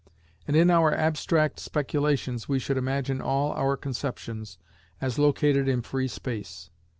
And 0.47 0.57
in 0.57 0.71
our 0.71 0.91
abstract 0.95 1.59
speculations 1.59 2.49
we 2.49 2.57
should 2.57 2.75
imagine 2.75 3.21
all 3.21 3.51
our 3.51 3.77
conceptions 3.77 4.57
as 4.99 5.19
located 5.19 5.67
in 5.67 5.83
free 5.83 6.07
Space. 6.07 6.71